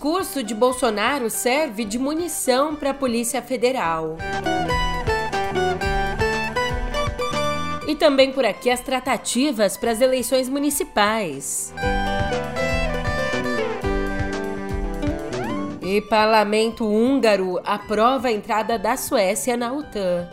discurso 0.00 0.42
de 0.42 0.54
Bolsonaro 0.54 1.28
serve 1.28 1.84
de 1.84 1.98
munição 1.98 2.74
para 2.74 2.88
a 2.88 2.94
Polícia 2.94 3.42
Federal. 3.42 4.16
E 7.86 7.94
também 7.94 8.32
por 8.32 8.46
aqui 8.46 8.70
as 8.70 8.80
tratativas 8.80 9.76
para 9.76 9.90
as 9.90 10.00
eleições 10.00 10.48
municipais. 10.48 11.74
E 15.82 16.00
parlamento 16.00 16.86
húngaro 16.86 17.60
aprova 17.62 18.28
a 18.28 18.32
entrada 18.32 18.78
da 18.78 18.96
Suécia 18.96 19.54
na 19.54 19.70
OTAN. 19.70 20.26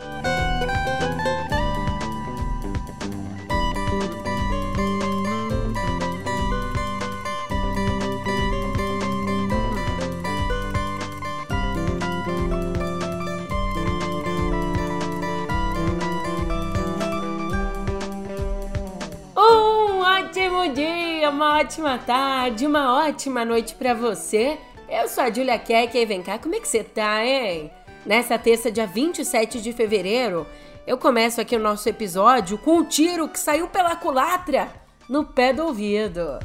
Ótimo 20.68 20.74
dia, 20.74 21.30
uma 21.30 21.58
ótima 21.58 21.98
tarde, 21.98 22.66
uma 22.66 23.06
ótima 23.06 23.44
noite 23.44 23.74
para 23.74 23.94
você. 23.94 24.58
Eu 24.88 25.08
sou 25.08 25.24
a 25.24 25.30
Julia 25.30 25.58
Keck 25.58 25.96
e 25.96 26.04
vem 26.04 26.22
cá, 26.22 26.38
como 26.38 26.54
é 26.54 26.60
que 26.60 26.68
você 26.68 26.84
tá, 26.84 27.24
hein? 27.24 27.70
Nessa 28.04 28.38
terça, 28.38 28.70
dia 28.70 28.86
27 28.86 29.62
de 29.62 29.72
fevereiro, 29.72 30.46
eu 30.86 30.98
começo 30.98 31.40
aqui 31.40 31.56
o 31.56 31.60
nosso 31.60 31.88
episódio 31.88 32.58
com 32.58 32.78
um 32.78 32.84
tiro 32.84 33.28
que 33.28 33.38
saiu 33.38 33.68
pela 33.68 33.96
culatra 33.96 34.68
no 35.08 35.24
pé 35.24 35.52
do 35.52 35.64
ouvido. 35.64 36.38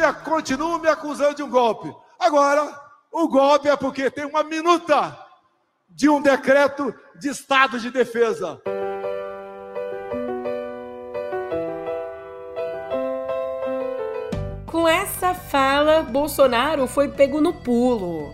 Me, 0.00 0.12
continuam 0.24 0.78
me 0.78 0.88
acusando 0.88 1.34
de 1.34 1.42
um 1.42 1.50
golpe? 1.50 1.94
Agora, 2.18 2.74
o 3.12 3.28
golpe 3.28 3.68
é 3.68 3.76
porque 3.76 4.10
tem 4.10 4.24
uma 4.24 4.42
minuta 4.42 5.16
de 5.88 6.08
um 6.08 6.22
decreto 6.22 6.94
de 7.18 7.28
estado 7.28 7.78
de 7.78 7.90
defesa. 7.90 8.60
Com 14.66 14.88
essa 14.88 15.34
fala, 15.34 16.02
Bolsonaro 16.02 16.86
foi 16.86 17.08
pego 17.08 17.40
no 17.40 17.52
pulo. 17.52 18.32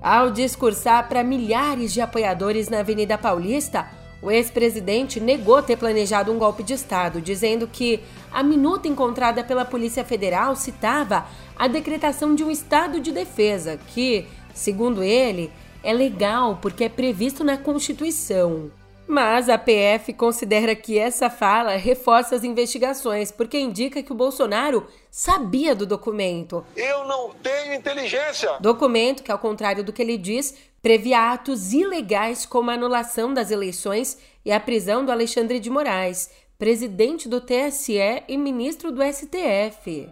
Ao 0.00 0.30
discursar 0.30 1.08
para 1.08 1.24
milhares 1.24 1.92
de 1.92 2.00
apoiadores 2.00 2.68
na 2.68 2.80
Avenida 2.80 3.18
Paulista, 3.18 3.88
o 4.20 4.30
ex-presidente 4.30 5.20
negou 5.20 5.62
ter 5.62 5.76
planejado 5.76 6.32
um 6.32 6.38
golpe 6.38 6.62
de 6.62 6.74
Estado, 6.74 7.20
dizendo 7.20 7.68
que 7.68 8.00
a 8.32 8.42
minuta 8.42 8.88
encontrada 8.88 9.44
pela 9.44 9.64
Polícia 9.64 10.04
Federal 10.04 10.56
citava 10.56 11.26
a 11.56 11.68
decretação 11.68 12.34
de 12.34 12.42
um 12.42 12.50
estado 12.50 13.00
de 13.00 13.12
defesa, 13.12 13.78
que, 13.88 14.26
segundo 14.52 15.02
ele, 15.02 15.50
é 15.82 15.92
legal 15.92 16.58
porque 16.60 16.84
é 16.84 16.88
previsto 16.88 17.44
na 17.44 17.56
Constituição. 17.56 18.70
Mas 19.06 19.48
a 19.48 19.56
PF 19.56 20.12
considera 20.12 20.76
que 20.76 20.98
essa 20.98 21.30
fala 21.30 21.76
reforça 21.76 22.36
as 22.36 22.44
investigações, 22.44 23.32
porque 23.32 23.58
indica 23.58 24.02
que 24.02 24.12
o 24.12 24.14
Bolsonaro 24.14 24.86
sabia 25.10 25.74
do 25.74 25.86
documento. 25.86 26.62
Eu 26.76 27.06
não 27.06 27.30
tenho 27.42 27.72
inteligência. 27.72 28.58
Documento 28.60 29.22
que, 29.22 29.32
ao 29.32 29.38
contrário 29.38 29.82
do 29.82 29.94
que 29.94 30.02
ele 30.02 30.18
diz, 30.18 30.54
previa 30.82 31.32
atos 31.32 31.72
ilegais 31.72 32.46
como 32.46 32.70
a 32.70 32.74
anulação 32.74 33.34
das 33.34 33.50
eleições 33.50 34.18
e 34.44 34.52
a 34.52 34.60
prisão 34.60 35.04
do 35.04 35.12
Alexandre 35.12 35.58
de 35.60 35.70
Moraes, 35.70 36.30
presidente 36.58 37.28
do 37.28 37.40
TSE 37.40 38.22
e 38.26 38.36
ministro 38.36 38.90
do 38.90 39.02
STF. 39.02 40.08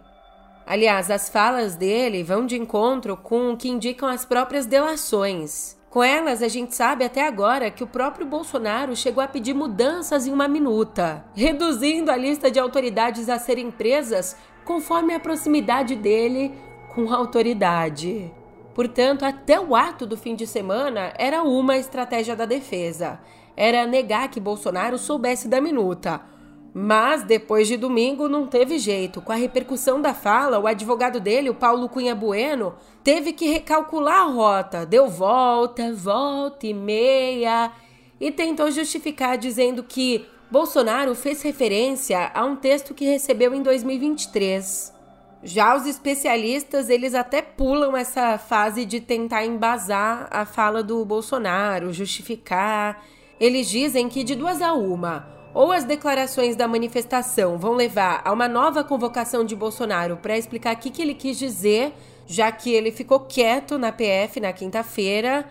Aliás, 0.65 1.09
as 1.09 1.29
falas 1.29 1.75
dele 1.75 2.23
vão 2.23 2.45
de 2.45 2.57
encontro 2.57 3.15
com 3.15 3.51
o 3.51 3.57
que 3.57 3.69
indicam 3.69 4.09
as 4.09 4.25
próprias 4.25 4.65
delações. 4.65 5.77
Com 5.89 6.03
elas, 6.03 6.43
a 6.43 6.47
gente 6.49 6.75
sabe 6.75 7.05
até 7.05 7.25
agora 7.25 7.71
que 7.71 7.83
o 7.83 7.87
próprio 7.87 8.25
Bolsonaro 8.25 8.95
chegou 8.95 9.23
a 9.23 9.27
pedir 9.27 9.53
mudanças 9.53 10.27
em 10.27 10.33
uma 10.33 10.47
minuta, 10.47 11.25
reduzindo 11.33 12.11
a 12.11 12.17
lista 12.17 12.51
de 12.51 12.59
autoridades 12.59 13.29
a 13.29 13.39
serem 13.39 13.71
presas 13.71 14.35
conforme 14.65 15.13
a 15.13 15.19
proximidade 15.19 15.95
dele 15.95 16.51
com 16.93 17.11
a 17.11 17.15
autoridade. 17.15 18.29
Portanto, 18.77 19.25
até 19.25 19.59
o 19.59 19.75
ato 19.75 20.05
do 20.05 20.15
fim 20.15 20.35
de 20.35 20.45
semana 20.45 21.11
era 21.17 21.41
uma 21.41 21.77
estratégia 21.77 22.35
da 22.35 22.45
defesa. 22.45 23.19
Era 23.55 23.87
negar 23.87 24.29
que 24.29 24.39
Bolsonaro 24.39 24.99
soubesse 24.99 25.47
da 25.47 25.59
minuta. 25.59 26.21
Mas 26.75 27.23
depois 27.23 27.67
de 27.67 27.75
domingo 27.75 28.29
não 28.29 28.45
teve 28.45 28.77
jeito. 28.77 29.19
Com 29.19 29.31
a 29.31 29.35
repercussão 29.35 29.99
da 29.99 30.13
fala, 30.13 30.59
o 30.59 30.67
advogado 30.67 31.19
dele, 31.19 31.49
o 31.49 31.55
Paulo 31.55 31.89
Cunha 31.89 32.13
Bueno, 32.13 32.75
teve 33.03 33.33
que 33.33 33.47
recalcular 33.47 34.21
a 34.21 34.25
rota. 34.25 34.85
Deu 34.85 35.07
volta, 35.07 35.91
volta 35.91 36.67
e 36.67 36.73
meia 36.75 37.71
e 38.21 38.29
tentou 38.29 38.69
justificar 38.69 39.39
dizendo 39.39 39.81
que 39.81 40.27
Bolsonaro 40.51 41.15
fez 41.15 41.41
referência 41.41 42.29
a 42.31 42.45
um 42.45 42.55
texto 42.55 42.93
que 42.93 43.05
recebeu 43.05 43.55
em 43.55 43.63
2023. 43.63 44.96
Já 45.43 45.75
os 45.75 45.85
especialistas, 45.85 46.89
eles 46.89 47.13
até 47.13 47.41
pulam 47.41 47.95
essa 47.95 48.37
fase 48.37 48.85
de 48.85 48.99
tentar 48.99 49.45
embasar 49.45 50.27
a 50.31 50.45
fala 50.45 50.81
do 50.81 51.05
Bolsonaro, 51.05 51.93
justificar. 51.93 53.03
Eles 53.39 53.69
dizem 53.69 54.09
que 54.09 54.23
de 54.23 54.33
duas 54.33 54.61
a 54.63 54.73
uma, 54.73 55.27
ou 55.53 55.71
as 55.71 55.83
declarações 55.83 56.55
da 56.55 56.67
manifestação 56.67 57.57
vão 57.57 57.73
levar 57.73 58.21
a 58.25 58.31
uma 58.33 58.47
nova 58.47 58.83
convocação 58.83 59.43
de 59.43 59.55
Bolsonaro 59.55 60.17
para 60.17 60.37
explicar 60.37 60.75
o 60.75 60.79
que, 60.79 60.89
que 60.89 61.01
ele 61.01 61.13
quis 61.13 61.37
dizer, 61.37 61.93
já 62.25 62.51
que 62.51 62.73
ele 62.73 62.91
ficou 62.91 63.19
quieto 63.19 63.77
na 63.77 63.91
PF 63.91 64.39
na 64.39 64.51
quinta-feira, 64.51 65.47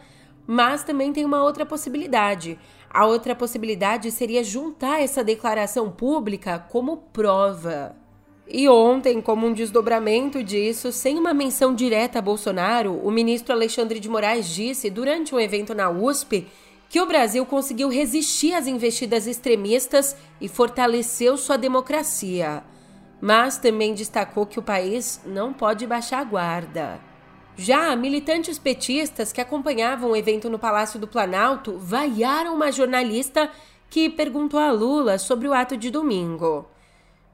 mas 0.47 0.83
também 0.83 1.13
tem 1.13 1.25
uma 1.25 1.43
outra 1.45 1.65
possibilidade. 1.65 2.59
A 2.91 3.07
outra 3.07 3.37
possibilidade 3.37 4.11
seria 4.11 4.43
juntar 4.43 5.01
essa 5.01 5.23
declaração 5.23 5.91
pública 5.91 6.59
como 6.59 6.97
prova. 7.13 8.06
E 8.49 8.69
ontem, 8.69 9.21
como 9.21 9.47
um 9.47 9.53
desdobramento 9.53 10.43
disso, 10.43 10.93
sem 10.93 11.19
uma 11.19 11.35
menção 11.35 11.75
direta 11.75 12.21
a 12.21 12.23
Bolsonaro, 12.23 13.01
o 13.03 13.11
ministro 13.11 13.53
Alexandre 13.53 13.99
de 13.99 14.09
Moraes 14.09 14.49
disse 14.49 14.89
durante 14.89 15.35
um 15.35 15.41
evento 15.41 15.75
na 15.75 15.91
USP 15.91 16.47
que 16.89 17.01
o 17.01 17.07
Brasil 17.07 17.45
conseguiu 17.45 17.89
resistir 17.89 18.55
às 18.55 18.69
investidas 18.69 19.27
extremistas 19.27 20.17
e 20.41 20.47
fortaleceu 20.47 21.37
sua 21.37 21.57
democracia. 21.57 22.63
Mas 23.21 23.59
também 23.59 23.95
destacou 23.95 24.47
que 24.47 24.61
o 24.61 24.63
país 24.63 25.21
não 25.27 25.53
pode 25.53 25.85
baixar 25.85 26.21
a 26.21 26.25
guarda. 26.25 27.01
Já 27.57 27.97
militantes 27.97 28.61
petistas 28.61 29.33
que 29.33 29.41
acompanhavam 29.41 30.11
o 30.11 30.17
evento 30.17 30.49
no 30.49 30.59
Palácio 30.59 31.01
do 31.01 31.09
Planalto 31.09 31.79
vaiaram 31.79 32.55
uma 32.55 32.71
jornalista 32.71 33.51
que 33.91 34.09
perguntou 34.09 34.61
a 34.61 34.71
Lula 34.71 35.19
sobre 35.19 35.49
o 35.49 35.55
ato 35.55 35.77
de 35.77 35.91
domingo. 35.91 36.67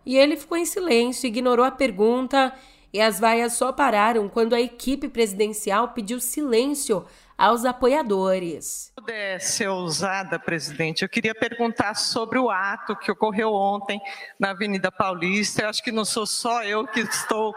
E 0.05 0.17
ele 0.17 0.37
ficou 0.37 0.59
em 0.59 0.65
silêncio, 0.65 1.27
ignorou 1.27 1.65
a 1.65 1.71
pergunta 1.71 2.53
e 2.93 3.01
as 3.01 3.19
vaias 3.19 3.55
só 3.55 3.73
pararam 3.73 4.29
quando 4.29 4.55
a 4.55 4.61
equipe 4.61 5.09
presidencial 5.09 5.89
pediu 5.89 6.21
silêncio 6.21 7.07
aos 7.39 7.65
apoiadores. 7.65 8.65
Se 8.65 8.93
puder 8.93 9.41
ser 9.41 9.69
ousada, 9.69 10.39
presidente, 10.39 11.03
eu 11.03 11.09
queria 11.09 11.35
perguntar 11.35 11.95
sobre 11.95 12.39
o 12.39 12.51
ato 12.51 12.95
que 12.95 13.11
ocorreu 13.11 13.53
ontem 13.53 14.01
na 14.39 14.51
Avenida 14.51 14.93
Paulista. 14.93 15.63
Eu 15.63 15.69
acho 15.71 15.83
que 15.83 15.91
não 15.91 16.05
sou 16.05 16.27
só 16.27 16.63
eu 16.63 16.87
que 16.87 17.01
estou 17.01 17.55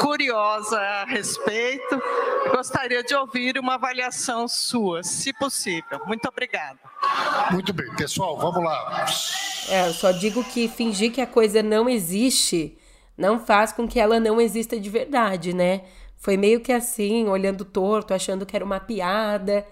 curiosa 0.00 0.78
a 0.78 1.04
respeito. 1.04 2.02
Gostaria 2.50 3.02
de 3.02 3.14
ouvir 3.14 3.58
uma 3.58 3.74
avaliação 3.74 4.48
sua, 4.48 5.02
se 5.02 5.32
possível. 5.32 6.00
Muito 6.06 6.28
obrigada. 6.28 6.91
Muito 7.50 7.72
bem, 7.72 7.92
pessoal, 7.94 8.36
vamos 8.36 8.62
lá. 8.62 9.06
É, 9.68 9.88
eu 9.88 9.92
só 9.92 10.10
digo 10.10 10.42
que 10.44 10.68
fingir 10.68 11.12
que 11.12 11.20
a 11.20 11.26
coisa 11.26 11.62
não 11.62 11.88
existe 11.88 12.76
não 13.16 13.38
faz 13.38 13.72
com 13.72 13.86
que 13.86 14.00
ela 14.00 14.18
não 14.18 14.40
exista 14.40 14.78
de 14.80 14.88
verdade, 14.88 15.52
né? 15.52 15.82
Foi 16.16 16.36
meio 16.36 16.60
que 16.60 16.72
assim, 16.72 17.28
olhando 17.28 17.64
torto, 17.64 18.14
achando 18.14 18.46
que 18.46 18.56
era 18.56 18.64
uma 18.64 18.80
piada, 18.80 19.66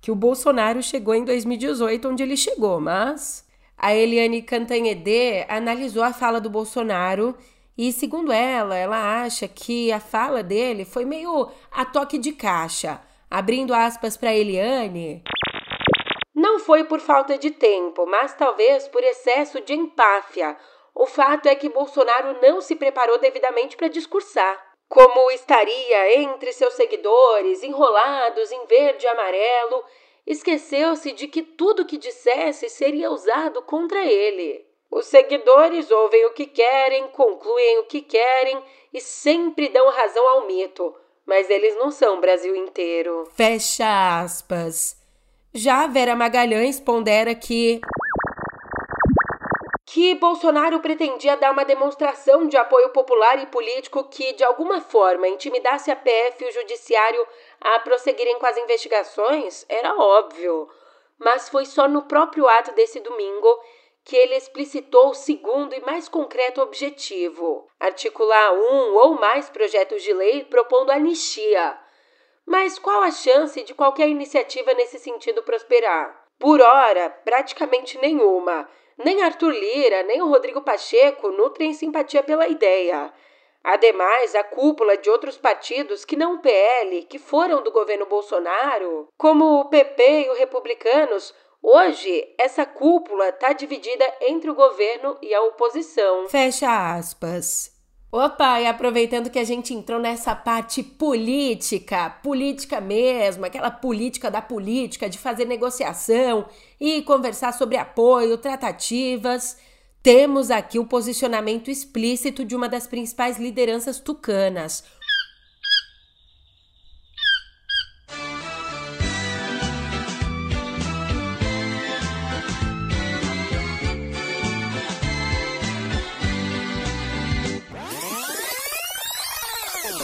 que 0.00 0.10
o 0.10 0.14
Bolsonaro 0.14 0.82
chegou 0.82 1.14
em 1.14 1.24
2018 1.24 2.08
onde 2.08 2.22
ele 2.22 2.36
chegou, 2.36 2.80
mas 2.80 3.44
a 3.76 3.94
Eliane 3.94 4.42
Cantanhede 4.42 5.44
analisou 5.48 6.02
a 6.02 6.12
fala 6.12 6.40
do 6.40 6.50
Bolsonaro 6.50 7.34
e, 7.76 7.92
segundo 7.92 8.32
ela, 8.32 8.76
ela 8.76 9.22
acha 9.22 9.48
que 9.48 9.90
a 9.90 9.98
fala 9.98 10.42
dele 10.42 10.84
foi 10.84 11.04
meio 11.04 11.48
a 11.70 11.84
toque 11.84 12.18
de 12.18 12.32
caixa. 12.32 13.00
Abrindo 13.30 13.74
aspas 13.74 14.16
para 14.16 14.34
Eliane. 14.34 15.22
Foi 16.64 16.84
por 16.84 16.98
falta 17.00 17.36
de 17.36 17.50
tempo, 17.50 18.06
mas 18.06 18.34
talvez 18.34 18.88
por 18.88 19.04
excesso 19.04 19.60
de 19.60 19.74
empáfia. 19.74 20.56
O 20.94 21.06
fato 21.06 21.46
é 21.46 21.54
que 21.54 21.68
Bolsonaro 21.68 22.40
não 22.40 22.60
se 22.60 22.74
preparou 22.74 23.18
devidamente 23.18 23.76
para 23.76 23.88
discursar. 23.88 24.74
como 24.88 25.30
estaria 25.32 26.20
entre 26.20 26.52
seus 26.52 26.74
seguidores, 26.74 27.62
enrolados 27.64 28.52
em 28.52 28.64
verde 28.66 29.04
e 29.04 29.08
amarelo, 29.08 29.84
esqueceu-se 30.24 31.10
de 31.12 31.26
que 31.26 31.42
tudo 31.42 31.84
que 31.84 31.98
dissesse 31.98 32.68
seria 32.68 33.10
usado 33.10 33.60
contra 33.62 34.04
ele. 34.04 34.64
Os 34.90 35.06
seguidores 35.06 35.90
ouvem 35.90 36.24
o 36.26 36.32
que 36.32 36.46
querem, 36.46 37.08
concluem 37.08 37.78
o 37.80 37.84
que 37.84 38.00
querem 38.02 38.62
e 38.92 39.00
sempre 39.00 39.68
dão 39.68 39.90
razão 39.90 40.28
ao 40.28 40.46
mito, 40.46 40.94
mas 41.26 41.50
eles 41.50 41.74
não 41.76 41.90
são 41.90 42.18
o 42.18 42.20
Brasil 42.20 42.54
inteiro. 42.54 43.28
Fecha 43.34 44.20
aspas. 44.22 45.03
Já 45.56 45.86
Vera 45.86 46.16
Magalhães 46.16 46.80
pondera 46.80 47.32
que 47.32 47.80
que 49.86 50.16
Bolsonaro 50.16 50.80
pretendia 50.80 51.36
dar 51.36 51.52
uma 51.52 51.64
demonstração 51.64 52.48
de 52.48 52.56
apoio 52.56 52.88
popular 52.88 53.40
e 53.40 53.46
político 53.46 54.02
que, 54.08 54.32
de 54.32 54.42
alguma 54.42 54.80
forma, 54.80 55.28
intimidasse 55.28 55.92
a 55.92 55.94
PF 55.94 56.42
e 56.42 56.48
o 56.48 56.52
Judiciário 56.52 57.24
a 57.60 57.78
prosseguirem 57.78 58.36
com 58.40 58.46
as 58.46 58.56
investigações, 58.56 59.64
era 59.68 59.94
óbvio. 59.94 60.68
Mas 61.16 61.48
foi 61.48 61.64
só 61.64 61.86
no 61.86 62.02
próprio 62.02 62.48
ato 62.48 62.72
desse 62.72 62.98
domingo 62.98 63.48
que 64.02 64.16
ele 64.16 64.34
explicitou 64.34 65.10
o 65.10 65.14
segundo 65.14 65.72
e 65.72 65.80
mais 65.82 66.08
concreto 66.08 66.62
objetivo: 66.62 67.68
articular 67.78 68.54
um 68.54 68.96
ou 68.96 69.14
mais 69.20 69.48
projetos 69.48 70.02
de 70.02 70.12
lei 70.12 70.42
propondo 70.42 70.90
anistia. 70.90 71.78
Mas 72.46 72.78
qual 72.78 73.02
a 73.02 73.10
chance 73.10 73.62
de 73.62 73.74
qualquer 73.74 74.08
iniciativa 74.08 74.74
nesse 74.74 74.98
sentido 74.98 75.42
prosperar? 75.42 76.24
Por 76.38 76.60
hora, 76.60 77.10
praticamente 77.24 77.98
nenhuma. 77.98 78.68
Nem 78.98 79.22
Arthur 79.22 79.50
Lira, 79.50 80.02
nem 80.02 80.22
o 80.22 80.28
Rodrigo 80.28 80.60
Pacheco 80.60 81.30
nutrem 81.30 81.72
simpatia 81.72 82.22
pela 82.22 82.46
ideia. 82.46 83.12
Ademais, 83.62 84.34
a 84.34 84.44
cúpula 84.44 84.96
de 84.96 85.08
outros 85.08 85.38
partidos 85.38 86.04
que 86.04 86.16
não 86.16 86.34
o 86.34 86.38
PL, 86.40 87.04
que 87.04 87.18
foram 87.18 87.62
do 87.62 87.72
governo 87.72 88.04
Bolsonaro, 88.04 89.08
como 89.16 89.60
o 89.60 89.64
PP 89.70 90.26
e 90.26 90.30
os 90.30 90.38
republicanos, 90.38 91.34
hoje 91.62 92.34
essa 92.38 92.66
cúpula 92.66 93.30
está 93.30 93.54
dividida 93.54 94.04
entre 94.20 94.50
o 94.50 94.54
governo 94.54 95.16
e 95.22 95.32
a 95.34 95.42
oposição. 95.42 96.28
Fecha 96.28 96.94
aspas. 96.94 97.73
Opa, 98.16 98.60
e 98.60 98.66
aproveitando 98.68 99.28
que 99.28 99.40
a 99.40 99.44
gente 99.44 99.74
entrou 99.74 99.98
nessa 99.98 100.36
parte 100.36 100.84
política, 100.84 102.10
política 102.22 102.80
mesmo, 102.80 103.44
aquela 103.44 103.72
política 103.72 104.30
da 104.30 104.40
política, 104.40 105.10
de 105.10 105.18
fazer 105.18 105.46
negociação 105.46 106.46
e 106.80 107.02
conversar 107.02 107.52
sobre 107.52 107.76
apoio, 107.76 108.38
tratativas, 108.38 109.56
temos 110.00 110.52
aqui 110.52 110.78
o 110.78 110.86
posicionamento 110.86 111.72
explícito 111.72 112.44
de 112.44 112.54
uma 112.54 112.68
das 112.68 112.86
principais 112.86 113.36
lideranças 113.36 113.98
tucanas, 113.98 114.84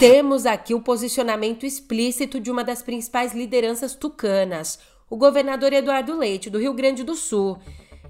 Temos 0.01 0.47
aqui 0.47 0.73
o 0.73 0.81
posicionamento 0.81 1.67
explícito 1.67 2.41
de 2.41 2.51
uma 2.51 2.65
das 2.65 2.81
principais 2.81 3.35
lideranças 3.35 3.95
tucanas, 3.95 4.79
o 5.11 5.15
governador 5.15 5.75
Eduardo 5.75 6.17
Leite, 6.17 6.49
do 6.49 6.59
Rio 6.59 6.73
Grande 6.73 7.05
do 7.05 7.15
Sul. 7.15 7.59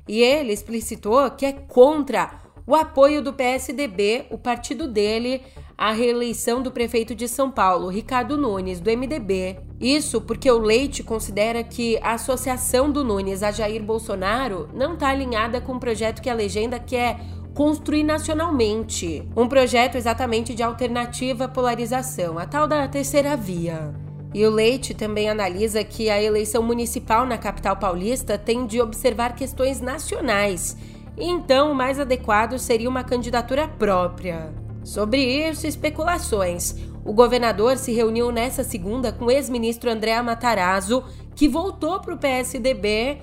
E 0.07 0.23
ele 0.23 0.53
explicitou 0.53 1.29
que 1.33 1.45
é 1.45 1.53
contra 1.53 2.43
o 2.65 2.77
apoio 2.77 3.21
do 3.21 3.33
PSDB, 3.33 4.27
o 4.31 4.39
partido 4.39 4.87
dele, 4.87 5.43
à 5.77 5.91
reeleição 5.91 6.63
do 6.63 6.71
prefeito 6.71 7.13
de 7.13 7.27
São 7.27 7.51
Paulo, 7.51 7.89
Ricardo 7.89 8.39
Nunes, 8.39 8.79
do 8.79 8.89
MDB. 8.89 9.59
Isso 9.81 10.21
porque 10.21 10.49
o 10.49 10.59
Leite 10.59 11.03
considera 11.03 11.65
que 11.65 11.99
a 12.03 12.13
associação 12.13 12.89
do 12.89 13.03
Nunes 13.03 13.43
a 13.43 13.51
Jair 13.51 13.83
Bolsonaro 13.83 14.69
não 14.73 14.95
está 14.95 15.09
alinhada 15.09 15.61
com 15.61 15.73
o 15.73 15.81
projeto 15.81 16.23
que 16.23 16.31
a 16.31 16.35
legenda 16.35 16.79
quer 16.79 17.19
construir 17.61 18.05
nacionalmente. 18.05 19.29
Um 19.37 19.47
projeto 19.47 19.97
exatamente 19.97 20.55
de 20.55 20.63
alternativa 20.63 21.45
à 21.45 21.49
polarização, 21.49 22.39
a 22.39 22.47
tal 22.47 22.67
da 22.67 22.89
terceira 22.89 23.37
via. 23.37 23.93
E 24.33 24.47
o 24.47 24.51
Leite 24.51 24.95
também 24.95 25.29
analisa 25.29 25.85
que 25.85 26.09
a 26.09 26.23
eleição 26.23 26.63
municipal 26.63 27.27
na 27.27 27.37
capital 27.37 27.77
paulista 27.77 28.39
tem 28.39 28.65
de 28.65 28.81
observar 28.81 29.37
questões 29.37 29.79
nacionais, 29.79 30.75
e 31.19 31.29
então 31.29 31.73
o 31.73 31.75
mais 31.75 32.01
adequado 32.01 32.59
seria 32.59 32.89
uma 32.89 33.05
candidatura 33.05 33.69
própria. 33.69 34.55
Sobre 34.83 35.23
isso, 35.23 35.67
especulações. 35.67 36.77
O 37.05 37.13
governador 37.13 37.77
se 37.77 37.93
reuniu 37.93 38.33
nessa 38.33 38.65
segunda 38.65 39.13
com 39.13 39.27
o 39.27 39.31
ex-ministro 39.31 39.91
André 39.91 40.23
Matarazzo, 40.23 41.05
que 41.37 41.47
voltou 41.47 42.01
para 42.01 42.15
o 42.15 42.19
PSDB, 42.19 43.19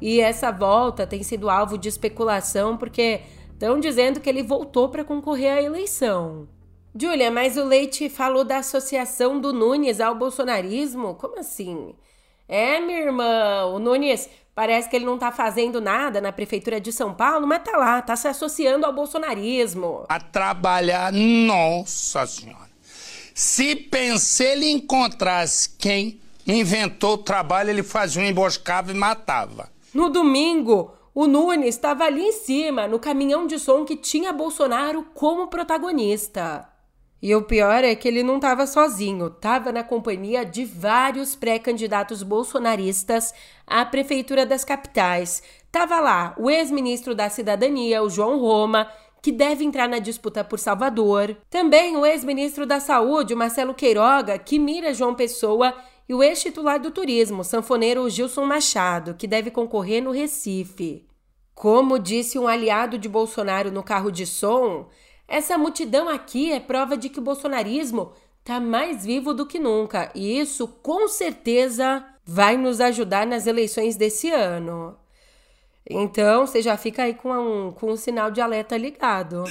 e 0.00 0.20
essa 0.20 0.52
volta 0.52 1.08
tem 1.08 1.24
sido 1.24 1.50
alvo 1.50 1.76
de 1.76 1.88
especulação 1.88 2.76
porque 2.76 3.20
Estão 3.60 3.78
dizendo 3.78 4.20
que 4.20 4.30
ele 4.30 4.42
voltou 4.42 4.88
para 4.88 5.04
concorrer 5.04 5.52
à 5.52 5.60
eleição. 5.60 6.48
Júlia, 6.98 7.30
mas 7.30 7.58
o 7.58 7.64
Leite 7.64 8.08
falou 8.08 8.42
da 8.42 8.56
associação 8.56 9.38
do 9.38 9.52
Nunes 9.52 10.00
ao 10.00 10.14
bolsonarismo? 10.14 11.14
Como 11.16 11.38
assim? 11.38 11.94
É, 12.48 12.80
minha 12.80 13.00
irmã, 13.00 13.66
o 13.66 13.78
Nunes 13.78 14.30
parece 14.54 14.88
que 14.88 14.96
ele 14.96 15.04
não 15.04 15.18
tá 15.18 15.30
fazendo 15.30 15.78
nada 15.78 16.22
na 16.22 16.32
prefeitura 16.32 16.80
de 16.80 16.90
São 16.90 17.12
Paulo, 17.12 17.46
mas 17.46 17.62
tá 17.62 17.76
lá, 17.76 18.00
tá 18.00 18.16
se 18.16 18.28
associando 18.28 18.86
ao 18.86 18.94
bolsonarismo. 18.94 20.06
A 20.08 20.18
trabalhar, 20.18 21.12
nossa 21.12 22.26
senhora. 22.26 22.70
Se 23.34 23.76
pensei 23.76 24.52
ele 24.52 24.70
encontrasse 24.70 25.68
quem 25.78 26.18
inventou 26.46 27.12
o 27.12 27.18
trabalho, 27.18 27.68
ele 27.68 27.82
fazia 27.82 28.22
um 28.22 28.24
emboscava 28.24 28.90
e 28.90 28.94
matava. 28.94 29.68
No 29.92 30.08
domingo, 30.08 30.94
o 31.14 31.26
Nunes 31.26 31.74
estava 31.74 32.04
ali 32.04 32.22
em 32.22 32.32
cima, 32.32 32.86
no 32.86 32.98
caminhão 32.98 33.46
de 33.46 33.58
som 33.58 33.84
que 33.84 33.96
tinha 33.96 34.32
Bolsonaro 34.32 35.04
como 35.14 35.48
protagonista. 35.48 36.68
E 37.22 37.34
o 37.34 37.42
pior 37.42 37.84
é 37.84 37.94
que 37.94 38.08
ele 38.08 38.22
não 38.22 38.36
estava 38.36 38.66
sozinho, 38.66 39.26
estava 39.26 39.70
na 39.70 39.84
companhia 39.84 40.44
de 40.44 40.64
vários 40.64 41.34
pré-candidatos 41.34 42.22
bolsonaristas 42.22 43.34
à 43.66 43.84
prefeitura 43.84 44.46
das 44.46 44.64
capitais. 44.64 45.42
Tava 45.70 46.00
lá 46.00 46.34
o 46.38 46.48
ex-ministro 46.48 47.14
da 47.14 47.28
Cidadania, 47.28 48.02
o 48.02 48.08
João 48.08 48.38
Roma, 48.38 48.90
que 49.20 49.30
deve 49.30 49.64
entrar 49.64 49.86
na 49.86 49.98
disputa 49.98 50.42
por 50.42 50.58
Salvador. 50.58 51.36
Também 51.50 51.94
o 51.96 52.06
ex-ministro 52.06 52.64
da 52.64 52.80
Saúde, 52.80 53.34
Marcelo 53.34 53.74
Queiroga, 53.74 54.38
que 54.38 54.58
mira 54.58 54.94
João 54.94 55.14
Pessoa 55.14 55.74
e 56.10 56.12
o 56.12 56.24
ex-titular 56.24 56.80
do 56.80 56.90
turismo, 56.90 57.44
sanfoneiro 57.44 58.10
Gilson 58.10 58.44
Machado, 58.44 59.14
que 59.14 59.28
deve 59.28 59.48
concorrer 59.48 60.02
no 60.02 60.10
Recife. 60.10 61.06
Como 61.54 62.00
disse 62.00 62.36
um 62.36 62.48
aliado 62.48 62.98
de 62.98 63.08
Bolsonaro 63.08 63.70
no 63.70 63.80
carro 63.80 64.10
de 64.10 64.26
som, 64.26 64.88
essa 65.28 65.56
multidão 65.56 66.08
aqui 66.08 66.50
é 66.50 66.58
prova 66.58 66.96
de 66.96 67.08
que 67.08 67.20
o 67.20 67.22
bolsonarismo 67.22 68.10
está 68.40 68.58
mais 68.58 69.06
vivo 69.06 69.32
do 69.32 69.46
que 69.46 69.60
nunca, 69.60 70.10
e 70.12 70.40
isso 70.40 70.66
com 70.66 71.06
certeza 71.06 72.04
vai 72.24 72.56
nos 72.56 72.80
ajudar 72.80 73.24
nas 73.24 73.46
eleições 73.46 73.94
desse 73.94 74.30
ano. 74.30 74.98
Então, 75.88 76.44
você 76.44 76.60
já 76.60 76.76
fica 76.76 77.04
aí 77.04 77.14
com 77.14 77.30
um, 77.30 77.70
com 77.70 77.92
um 77.92 77.96
sinal 77.96 78.32
de 78.32 78.40
alerta 78.40 78.76
ligado. 78.76 79.44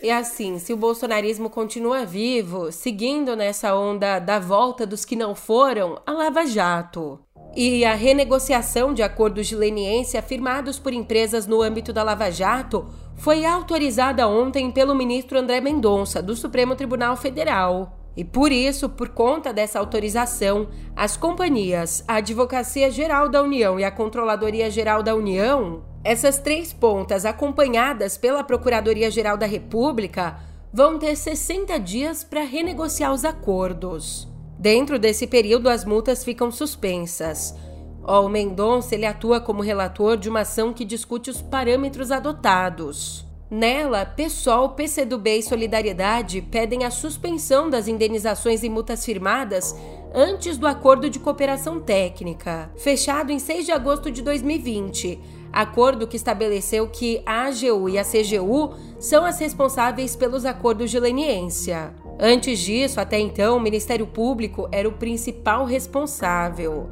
E 0.00 0.10
assim, 0.10 0.58
se 0.58 0.72
o 0.72 0.76
bolsonarismo 0.76 1.50
continua 1.50 2.04
vivo, 2.04 2.70
seguindo 2.70 3.34
nessa 3.34 3.74
onda 3.74 4.20
da 4.20 4.38
volta 4.38 4.86
dos 4.86 5.04
que 5.04 5.16
não 5.16 5.34
foram, 5.34 6.00
a 6.06 6.12
Lava 6.12 6.46
Jato. 6.46 7.18
E 7.56 7.84
a 7.84 7.94
renegociação 7.94 8.94
de 8.94 9.02
acordos 9.02 9.48
de 9.48 9.56
leniência 9.56 10.22
firmados 10.22 10.78
por 10.78 10.92
empresas 10.92 11.48
no 11.48 11.60
âmbito 11.60 11.92
da 11.92 12.04
Lava 12.04 12.30
Jato 12.30 12.86
foi 13.16 13.44
autorizada 13.44 14.28
ontem 14.28 14.70
pelo 14.70 14.94
ministro 14.94 15.38
André 15.38 15.60
Mendonça, 15.60 16.22
do 16.22 16.36
Supremo 16.36 16.76
Tribunal 16.76 17.16
Federal. 17.16 17.98
E 18.16 18.24
por 18.24 18.52
isso, 18.52 18.88
por 18.88 19.08
conta 19.08 19.52
dessa 19.52 19.80
autorização, 19.80 20.68
as 20.94 21.16
companhias, 21.16 22.04
a 22.06 22.16
Advocacia 22.16 22.90
Geral 22.90 23.28
da 23.28 23.42
União 23.42 23.80
e 23.80 23.84
a 23.84 23.90
Controladoria 23.90 24.70
Geral 24.70 25.02
da 25.02 25.14
União 25.14 25.82
essas 26.04 26.38
três 26.38 26.72
pontas, 26.72 27.24
acompanhadas 27.24 28.16
pela 28.16 28.44
Procuradoria-Geral 28.44 29.36
da 29.36 29.46
República, 29.46 30.38
vão 30.72 30.98
ter 30.98 31.16
60 31.16 31.78
dias 31.78 32.22
para 32.22 32.42
renegociar 32.42 33.12
os 33.12 33.24
acordos. 33.24 34.28
Dentro 34.58 34.98
desse 34.98 35.26
período, 35.26 35.68
as 35.68 35.84
multas 35.84 36.24
ficam 36.24 36.50
suspensas. 36.50 37.54
o 38.02 38.28
Mendonça 38.28 38.94
ele 38.94 39.06
atua 39.06 39.40
como 39.40 39.62
relator 39.62 40.16
de 40.16 40.28
uma 40.28 40.40
ação 40.40 40.72
que 40.72 40.84
discute 40.84 41.30
os 41.30 41.42
parâmetros 41.42 42.10
adotados. 42.10 43.26
Nela, 43.50 44.04
PSOL, 44.04 44.70
PCdoB 44.70 45.38
e 45.38 45.42
Solidariedade 45.42 46.42
pedem 46.42 46.84
a 46.84 46.90
suspensão 46.90 47.70
das 47.70 47.88
indenizações 47.88 48.62
e 48.62 48.68
multas 48.68 49.04
firmadas 49.04 49.74
antes 50.14 50.58
do 50.58 50.66
acordo 50.66 51.08
de 51.08 51.18
cooperação 51.18 51.80
técnica, 51.80 52.70
fechado 52.76 53.30
em 53.32 53.38
6 53.38 53.64
de 53.64 53.72
agosto 53.72 54.10
de 54.10 54.20
2020, 54.22 55.18
acordo 55.52 56.06
que 56.06 56.16
estabeleceu 56.16 56.88
que 56.88 57.22
a 57.24 57.46
AGU 57.46 57.88
e 57.88 57.98
a 57.98 58.04
CGU 58.04 58.74
são 58.98 59.24
as 59.24 59.38
responsáveis 59.38 60.14
pelos 60.16 60.44
acordos 60.44 60.90
de 60.90 60.98
leniência. 60.98 61.94
Antes 62.20 62.58
disso, 62.58 63.00
até 63.00 63.18
então, 63.18 63.56
o 63.56 63.60
Ministério 63.60 64.06
Público 64.06 64.68
era 64.72 64.88
o 64.88 64.92
principal 64.92 65.64
responsável. 65.64 66.90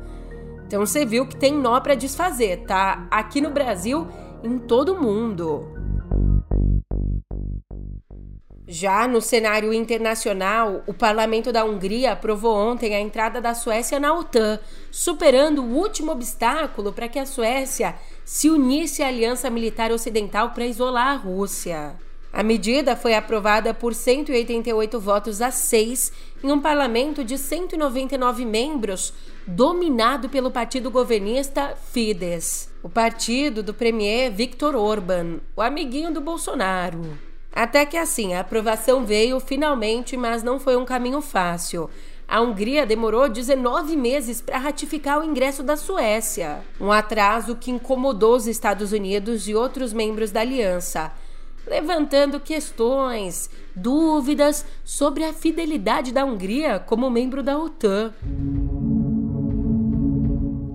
Então 0.67 0.85
você 0.85 1.05
viu 1.05 1.27
que 1.27 1.37
tem 1.37 1.53
nó 1.53 1.81
para 1.81 1.95
desfazer, 1.95 2.65
tá? 2.65 3.07
Aqui 3.11 3.41
no 3.41 3.51
Brasil, 3.51 4.07
em 4.43 4.59
todo 4.59 5.01
mundo. 5.01 5.77
Já 8.69 9.07
no 9.07 9.21
cenário 9.21 9.73
internacional, 9.73 10.83
o 10.89 10.93
parlamento 10.93 11.53
da 11.53 11.65
Hungria 11.65 12.13
aprovou 12.13 12.57
ontem 12.57 12.97
a 12.97 13.01
entrada 13.01 13.41
da 13.41 13.55
Suécia 13.55 14.01
na 14.01 14.13
OTAN, 14.13 14.59
superando 14.91 15.63
o 15.63 15.73
último 15.77 16.11
obstáculo 16.11 16.93
para 16.93 17.09
que 17.09 17.21
a 17.21 17.27
Suécia 17.27 17.95
se 18.27 18.51
unisse 18.51 19.05
à 19.05 19.07
aliança 19.07 19.49
militar 19.49 19.93
ocidental 19.93 20.51
para 20.51 20.67
isolar 20.67 21.11
a 21.11 21.15
Rússia. 21.15 21.95
A 22.33 22.43
medida 22.43 22.97
foi 22.97 23.15
aprovada 23.15 23.73
por 23.73 23.95
188 23.95 24.99
votos 24.99 25.41
a 25.41 25.53
6 25.53 26.13
em 26.43 26.51
um 26.51 26.61
parlamento 26.61 27.25
de 27.25 27.39
199 27.39 28.45
membros, 28.45 29.15
dominado 29.47 30.29
pelo 30.29 30.51
partido 30.51 30.91
governista 30.91 31.77
Fidesz, 31.93 32.69
o 32.83 32.89
partido 32.89 33.63
do 33.63 33.73
premier 33.73 34.33
Viktor 34.33 34.75
Orban, 34.75 35.39
o 35.57 35.63
amiguinho 35.63 36.13
do 36.13 36.21
Bolsonaro. 36.21 37.17
Até 37.53 37.87
que 37.87 37.97
assim, 37.97 38.35
a 38.35 38.41
aprovação 38.41 39.07
veio 39.07 39.39
finalmente, 39.39 40.17
mas 40.17 40.43
não 40.43 40.59
foi 40.59 40.77
um 40.77 40.85
caminho 40.85 41.23
fácil. 41.23 41.89
A 42.29 42.41
Hungria 42.41 42.85
demorou 42.85 43.29
19 43.29 43.97
meses 43.97 44.41
para 44.41 44.59
ratificar 44.59 45.21
o 45.21 45.25
ingresso 45.25 45.63
da 45.63 45.77
Suécia, 45.77 46.59
um 46.81 46.91
atraso 46.91 47.55
que 47.55 47.71
incomodou 47.71 48.35
os 48.35 48.49
Estados 48.49 48.91
Unidos 48.91 49.47
e 49.47 49.55
outros 49.55 49.93
membros 49.93 50.33
da 50.33 50.41
aliança, 50.41 51.13
levantando 51.65 52.41
questões, 52.41 53.49
dúvidas 53.77 54.67
sobre 54.85 55.23
a 55.25 55.33
fidelidade 55.33 56.13
da 56.13 56.25
Hungria 56.25 56.81
como 56.81 57.09
membro 57.09 57.45
da 57.45 57.57
OTAN. 57.57 58.13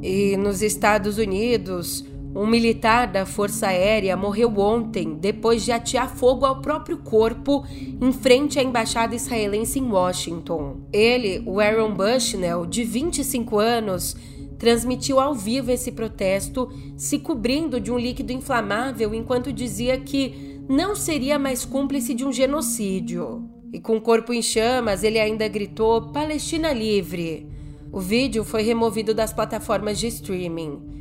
E 0.02 0.38
nos 0.38 0.62
Estados 0.62 1.18
Unidos, 1.18 2.06
um 2.34 2.48
militar 2.48 3.08
da 3.08 3.26
Força 3.26 3.68
Aérea 3.68 4.16
morreu 4.16 4.58
ontem 4.58 5.16
depois 5.16 5.66
de 5.66 5.72
atear 5.72 6.16
fogo 6.16 6.46
ao 6.46 6.62
próprio 6.62 6.98
corpo 6.98 7.66
em 8.02 8.12
frente 8.14 8.58
à 8.58 8.64
embaixada 8.64 9.14
israelense 9.14 9.80
em 9.80 9.92
Washington. 9.92 10.78
Ele, 10.94 11.44
o 11.46 11.60
Aaron 11.60 11.94
Bushnell, 11.94 12.66
de 12.66 12.84
25 12.84 13.60
anos, 13.60 14.16
transmitiu 14.58 15.20
ao 15.20 15.36
vivo 15.36 15.72
esse 15.72 15.92
protesto, 15.92 16.70
se 16.96 17.20
cobrindo 17.20 17.82
de 17.82 17.92
um 17.92 17.98
líquido 17.98 18.32
inflamável 18.32 19.14
enquanto 19.14 19.52
dizia 19.52 20.00
que 20.00 20.62
não 20.70 20.96
seria 20.96 21.38
mais 21.38 21.66
cúmplice 21.66 22.14
de 22.14 22.24
um 22.24 22.32
genocídio. 22.32 23.44
E 23.74 23.80
com 23.80 23.98
o 23.98 24.02
corpo 24.02 24.32
em 24.32 24.42
chamas, 24.42 25.04
ele 25.04 25.20
ainda 25.20 25.48
gritou: 25.48 26.12
Palestina 26.12 26.72
livre. 26.72 27.48
O 27.92 28.00
vídeo 28.00 28.46
foi 28.46 28.62
removido 28.62 29.14
das 29.14 29.34
plataformas 29.34 30.00
de 30.00 30.08
streaming. 30.08 31.01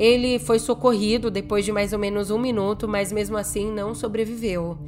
Ele 0.00 0.38
foi 0.38 0.58
socorrido 0.58 1.30
depois 1.30 1.62
de 1.62 1.70
mais 1.70 1.92
ou 1.92 1.98
menos 1.98 2.30
um 2.30 2.38
minuto, 2.38 2.88
mas 2.88 3.12
mesmo 3.12 3.36
assim 3.36 3.70
não 3.70 3.94
sobreviveu. 3.94 4.78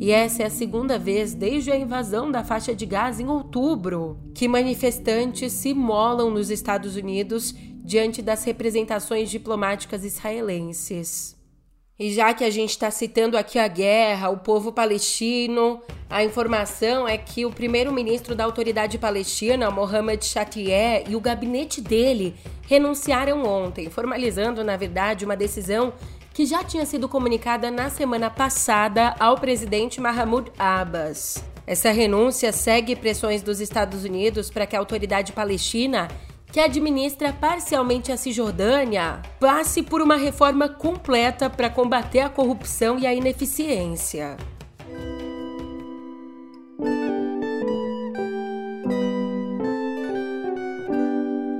E 0.00 0.10
essa 0.10 0.42
é 0.42 0.46
a 0.46 0.50
segunda 0.50 0.98
vez 0.98 1.32
desde 1.32 1.70
a 1.70 1.76
invasão 1.76 2.28
da 2.28 2.42
faixa 2.42 2.74
de 2.74 2.84
Gaza 2.84 3.22
em 3.22 3.28
outubro 3.28 4.18
que 4.34 4.48
manifestantes 4.48 5.52
se 5.52 5.72
molam 5.72 6.28
nos 6.28 6.50
Estados 6.50 6.96
Unidos 6.96 7.54
diante 7.84 8.20
das 8.20 8.42
representações 8.42 9.30
diplomáticas 9.30 10.04
israelenses. 10.04 11.37
E 11.98 12.12
já 12.12 12.32
que 12.32 12.44
a 12.44 12.50
gente 12.50 12.70
está 12.70 12.92
citando 12.92 13.36
aqui 13.36 13.58
a 13.58 13.66
guerra, 13.66 14.28
o 14.28 14.36
povo 14.36 14.70
palestino, 14.70 15.82
a 16.08 16.22
informação 16.22 17.08
é 17.08 17.18
que 17.18 17.44
o 17.44 17.50
primeiro-ministro 17.50 18.36
da 18.36 18.44
autoridade 18.44 18.96
palestina, 18.98 19.68
Mohamed 19.68 20.24
Shatieh, 20.24 21.06
e 21.08 21.16
o 21.16 21.20
gabinete 21.20 21.80
dele 21.80 22.36
renunciaram 22.68 23.42
ontem, 23.42 23.90
formalizando, 23.90 24.62
na 24.62 24.76
verdade, 24.76 25.24
uma 25.24 25.36
decisão 25.36 25.92
que 26.32 26.46
já 26.46 26.62
tinha 26.62 26.86
sido 26.86 27.08
comunicada 27.08 27.68
na 27.68 27.90
semana 27.90 28.30
passada 28.30 29.16
ao 29.18 29.36
presidente 29.36 30.00
Mahmoud 30.00 30.52
Abbas. 30.56 31.42
Essa 31.66 31.90
renúncia 31.90 32.52
segue 32.52 32.94
pressões 32.94 33.42
dos 33.42 33.58
Estados 33.58 34.04
Unidos 34.04 34.50
para 34.50 34.68
que 34.68 34.76
a 34.76 34.78
autoridade 34.78 35.32
palestina 35.32 36.06
que 36.52 36.60
administra 36.60 37.32
parcialmente 37.32 38.10
a 38.10 38.16
Cisjordânia, 38.16 39.20
passe 39.38 39.82
por 39.82 40.00
uma 40.00 40.16
reforma 40.16 40.68
completa 40.68 41.50
para 41.50 41.68
combater 41.68 42.20
a 42.20 42.28
corrupção 42.28 42.98
e 42.98 43.06
a 43.06 43.14
ineficiência. 43.14 44.36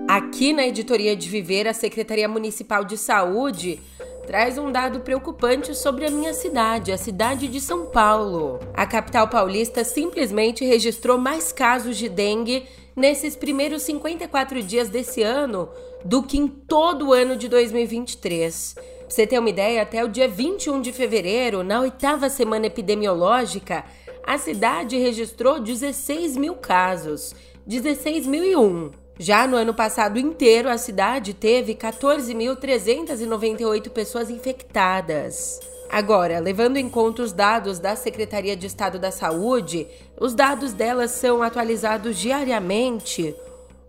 Aqui 0.09 0.53
na 0.53 0.67
editoria 0.67 1.15
de 1.15 1.29
Viver, 1.29 1.69
a 1.69 1.75
Secretaria 1.75 2.29
Municipal 2.29 2.85
de 2.85 2.97
Saúde 2.97 3.81
traz 4.27 4.59
um 4.59 4.71
dado 4.71 5.01
preocupante 5.01 5.75
sobre 5.75 6.07
a 6.07 6.11
minha 6.11 6.35
cidade, 6.35 6.93
a 6.93 6.99
cidade 6.99 7.49
de 7.49 7.61
São 7.61 7.87
Paulo. 7.87 8.61
A 8.75 8.87
capital 8.87 9.29
paulista 9.29 9.85
simplesmente 9.85 10.67
registrou 10.67 11.17
mais 11.17 11.51
casos 11.51 11.97
de 11.97 12.09
dengue 12.11 12.67
nesses 12.99 13.37
primeiros 13.37 13.83
54 13.83 14.61
dias 14.63 14.89
desse 14.89 15.23
ano 15.23 15.69
do 16.05 16.21
que 16.23 16.37
em 16.37 16.49
todo 16.49 17.09
o 17.09 17.13
ano 17.13 17.37
de 17.37 17.49
2023. 17.49 18.75
Pra 18.75 18.85
você 19.09 19.27
ter 19.27 19.39
uma 19.39 19.49
ideia, 19.49 19.83
até 19.83 20.05
o 20.05 20.09
dia 20.09 20.29
21 20.29 20.83
de 20.83 20.93
fevereiro, 20.93 21.63
na 21.63 21.81
oitava 21.81 22.29
semana 22.29 22.67
epidemiológica, 22.67 23.85
a 24.27 24.37
cidade 24.37 24.99
registrou 24.99 25.61
16 25.61 26.37
mil 26.37 26.57
casos, 26.57 27.35
16.001. 27.67 28.93
Já 29.19 29.47
no 29.47 29.57
ano 29.57 29.73
passado 29.73 30.19
inteiro, 30.19 30.69
a 30.69 30.77
cidade 30.77 31.33
teve 31.33 31.75
14.398 31.75 33.89
pessoas 33.91 34.29
infectadas. 34.29 35.78
Agora, 35.91 36.39
levando 36.39 36.77
em 36.77 36.87
conta 36.89 37.23
os 37.23 37.33
dados 37.33 37.79
da 37.79 37.97
Secretaria 37.97 38.55
de 38.55 38.67
Estado 38.67 38.99
da 38.99 39.11
Saúde, 39.11 39.89
os 40.21 40.35
dados 40.35 40.75
delas 40.75 41.13
são 41.13 41.43
atualizados 41.43 42.19
diariamente. 42.19 43.35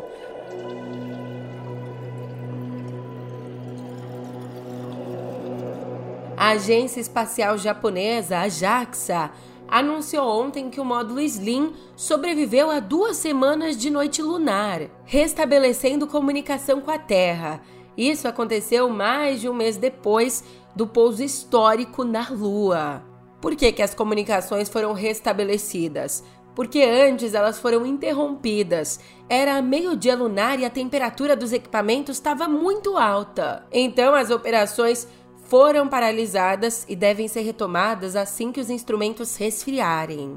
A 6.34 6.48
agência 6.50 7.00
espacial 7.00 7.58
japonesa, 7.58 8.38
a 8.38 8.48
JAXA, 8.48 9.30
anunciou 9.68 10.26
ontem 10.26 10.70
que 10.70 10.80
o 10.80 10.84
módulo 10.84 11.20
Slim 11.20 11.74
sobreviveu 11.96 12.70
a 12.70 12.78
duas 12.78 13.16
semanas 13.16 13.76
de 13.76 13.90
noite 13.90 14.22
lunar, 14.22 14.82
restabelecendo 15.04 16.06
comunicação 16.06 16.80
com 16.80 16.90
a 16.90 16.98
Terra. 16.98 17.60
Isso 17.96 18.28
aconteceu 18.28 18.88
mais 18.88 19.40
de 19.40 19.48
um 19.48 19.54
mês 19.54 19.76
depois 19.76 20.44
do 20.74 20.86
pouso 20.86 21.22
histórico 21.22 22.04
na 22.04 22.28
Lua. 22.28 23.02
Por 23.40 23.56
que, 23.56 23.72
que 23.72 23.82
as 23.82 23.94
comunicações 23.94 24.68
foram 24.68 24.92
restabelecidas? 24.92 26.22
Porque 26.54 26.82
antes 26.82 27.34
elas 27.34 27.58
foram 27.58 27.86
interrompidas. 27.86 28.98
Era 29.28 29.60
meio-dia 29.62 30.16
lunar 30.16 30.58
e 30.58 30.64
a 30.64 30.70
temperatura 30.70 31.36
dos 31.36 31.52
equipamentos 31.52 32.16
estava 32.16 32.48
muito 32.48 32.96
alta. 32.96 33.66
Então 33.70 34.14
as 34.14 34.30
operações 34.30 35.06
foram 35.44 35.86
paralisadas 35.86 36.84
e 36.88 36.96
devem 36.96 37.28
ser 37.28 37.42
retomadas 37.42 38.16
assim 38.16 38.50
que 38.50 38.60
os 38.60 38.70
instrumentos 38.70 39.36
resfriarem. 39.36 40.36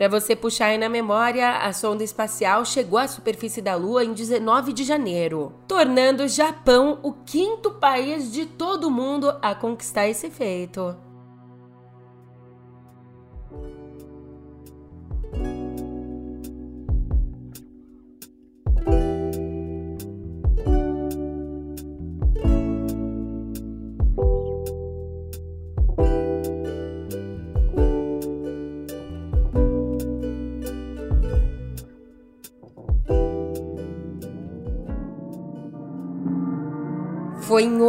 Para 0.00 0.08
você 0.08 0.34
puxar 0.34 0.68
aí 0.68 0.78
na 0.78 0.88
memória, 0.88 1.58
a 1.58 1.74
sonda 1.74 2.02
espacial 2.02 2.64
chegou 2.64 2.98
à 2.98 3.06
superfície 3.06 3.60
da 3.60 3.74
Lua 3.74 4.02
em 4.02 4.14
19 4.14 4.72
de 4.72 4.82
janeiro, 4.82 5.52
tornando 5.68 6.22
o 6.22 6.28
Japão 6.28 6.98
o 7.02 7.12
quinto 7.12 7.72
país 7.72 8.32
de 8.32 8.46
todo 8.46 8.84
o 8.84 8.90
mundo 8.90 9.30
a 9.42 9.54
conquistar 9.54 10.08
esse 10.08 10.30
feito. 10.30 10.96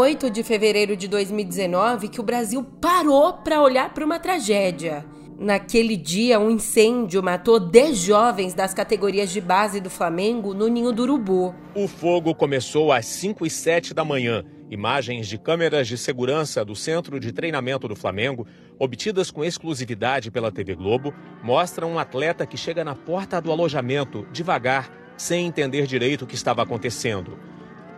8 0.01 0.31
de 0.31 0.41
fevereiro 0.41 0.97
de 0.97 1.07
2019 1.07 2.07
que 2.07 2.19
o 2.19 2.23
Brasil 2.23 2.63
parou 2.81 3.33
para 3.33 3.61
olhar 3.61 3.93
para 3.93 4.03
uma 4.03 4.17
tragédia. 4.17 5.05
Naquele 5.37 5.95
dia, 5.95 6.39
um 6.39 6.49
incêndio 6.49 7.21
matou 7.21 7.59
10 7.59 7.99
jovens 7.99 8.55
das 8.55 8.73
categorias 8.73 9.29
de 9.29 9.39
base 9.39 9.79
do 9.79 9.91
Flamengo 9.91 10.55
no 10.55 10.67
Ninho 10.67 10.91
do 10.91 11.03
Urubu. 11.03 11.53
O 11.75 11.87
fogo 11.87 12.33
começou 12.33 12.91
às 12.91 13.05
5 13.05 13.45
e 13.45 13.49
7 13.51 13.93
da 13.93 14.03
manhã. 14.03 14.43
Imagens 14.71 15.27
de 15.27 15.37
câmeras 15.37 15.87
de 15.87 15.99
segurança 15.99 16.65
do 16.65 16.75
centro 16.75 17.19
de 17.19 17.31
treinamento 17.31 17.87
do 17.87 17.95
Flamengo, 17.95 18.47
obtidas 18.79 19.29
com 19.29 19.45
exclusividade 19.45 20.31
pela 20.31 20.51
TV 20.51 20.73
Globo, 20.73 21.13
mostram 21.43 21.91
um 21.91 21.99
atleta 21.99 22.47
que 22.47 22.57
chega 22.57 22.83
na 22.83 22.95
porta 22.95 23.39
do 23.39 23.51
alojamento, 23.51 24.25
devagar, 24.31 24.91
sem 25.15 25.45
entender 25.45 25.85
direito 25.85 26.23
o 26.23 26.27
que 26.27 26.33
estava 26.33 26.63
acontecendo. 26.63 27.50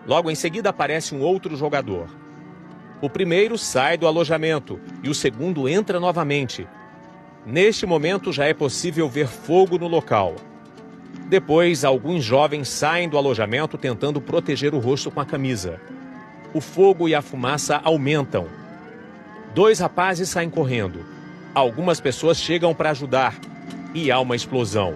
Logo 0.05 0.29
em 0.29 0.35
seguida 0.35 0.69
aparece 0.69 1.15
um 1.15 1.21
outro 1.21 1.55
jogador. 1.55 2.07
O 3.01 3.09
primeiro 3.09 3.57
sai 3.57 3.97
do 3.97 4.07
alojamento 4.07 4.79
e 5.03 5.09
o 5.09 5.13
segundo 5.13 5.67
entra 5.67 5.99
novamente. 5.99 6.67
Neste 7.45 7.85
momento 7.85 8.31
já 8.31 8.45
é 8.45 8.53
possível 8.53 9.09
ver 9.09 9.27
fogo 9.27 9.77
no 9.77 9.87
local. 9.87 10.35
Depois, 11.27 11.83
alguns 11.83 12.23
jovens 12.23 12.69
saem 12.69 13.09
do 13.09 13.17
alojamento 13.17 13.77
tentando 13.77 14.21
proteger 14.21 14.73
o 14.73 14.79
rosto 14.79 15.11
com 15.11 15.19
a 15.19 15.25
camisa. 15.25 15.79
O 16.53 16.61
fogo 16.61 17.09
e 17.09 17.15
a 17.15 17.21
fumaça 17.21 17.81
aumentam. 17.83 18.47
Dois 19.53 19.79
rapazes 19.79 20.29
saem 20.29 20.49
correndo. 20.49 21.05
Algumas 21.53 21.99
pessoas 21.99 22.37
chegam 22.37 22.73
para 22.73 22.91
ajudar 22.91 23.35
e 23.93 24.11
há 24.11 24.19
uma 24.19 24.35
explosão. 24.35 24.95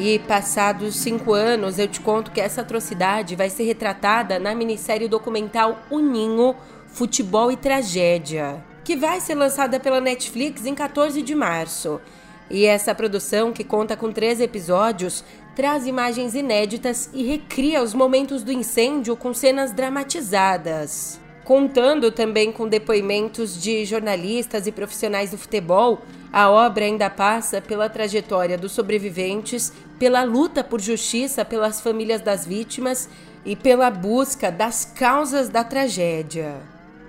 E 0.00 0.20
passados 0.20 0.94
cinco 0.94 1.32
anos, 1.32 1.76
eu 1.76 1.88
te 1.88 2.00
conto 2.00 2.30
que 2.30 2.40
essa 2.40 2.60
atrocidade 2.60 3.34
vai 3.34 3.50
ser 3.50 3.64
retratada 3.64 4.38
na 4.38 4.54
minissérie 4.54 5.08
documental 5.08 5.76
O 5.90 5.98
Ninho, 5.98 6.54
Futebol 6.86 7.50
e 7.50 7.56
Tragédia, 7.56 8.64
que 8.84 8.94
vai 8.94 9.20
ser 9.20 9.34
lançada 9.34 9.80
pela 9.80 10.00
Netflix 10.00 10.64
em 10.64 10.72
14 10.72 11.20
de 11.20 11.34
março. 11.34 12.00
E 12.48 12.64
essa 12.64 12.94
produção, 12.94 13.52
que 13.52 13.64
conta 13.64 13.96
com 13.96 14.12
três 14.12 14.40
episódios, 14.40 15.24
traz 15.56 15.84
imagens 15.84 16.36
inéditas 16.36 17.10
e 17.12 17.24
recria 17.24 17.82
os 17.82 17.92
momentos 17.92 18.44
do 18.44 18.52
incêndio 18.52 19.16
com 19.16 19.34
cenas 19.34 19.72
dramatizadas. 19.72 21.20
Contando 21.48 22.12
também 22.12 22.52
com 22.52 22.68
depoimentos 22.68 23.60
de 23.60 23.84
jornalistas 23.84 24.66
e 24.66 24.70
profissionais 24.70 25.30
do 25.30 25.38
futebol, 25.38 26.02
a 26.30 26.50
obra 26.50 26.84
ainda 26.84 27.08
passa 27.08 27.58
pela 27.58 27.88
trajetória 27.88 28.58
dos 28.58 28.72
sobreviventes, 28.72 29.72
pela 29.98 30.22
luta 30.22 30.62
por 30.62 30.80
justiça 30.80 31.44
pelas 31.44 31.80
famílias 31.80 32.20
das 32.20 32.46
vítimas 32.46 33.08
e 33.44 33.56
pela 33.56 33.90
busca 33.90 34.50
das 34.50 34.84
causas 34.84 35.48
da 35.48 35.64
tragédia. 35.64 36.60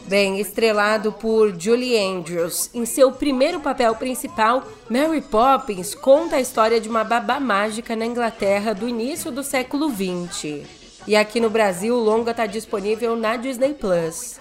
Bem, 0.08 0.40
estrelado 0.40 1.12
por 1.12 1.60
Julie 1.60 1.98
Andrews, 1.98 2.70
em 2.74 2.86
seu 2.86 3.12
primeiro 3.12 3.60
papel 3.60 3.96
principal, 3.96 4.64
Mary 4.90 5.22
Poppins 5.22 5.96
conta 5.96 6.36
a 6.36 6.42
história 6.42 6.80
de 6.80 6.90
uma 6.90 7.04
babá 7.04 7.40
mágica 7.40 7.96
na 7.96 8.06
Inglaterra 8.06 8.74
do 8.74 8.88
início 8.88 9.32
do 9.32 9.44
século 9.44 9.90
XX. 9.90 10.68
E 11.08 11.16
aqui 11.16 11.40
no 11.40 11.50
Brasil, 11.50 11.96
o 11.96 12.04
longa 12.04 12.30
está 12.30 12.46
disponível 12.46 13.16
na 13.16 13.36
Disney 13.36 13.74
Plus. 13.74 14.40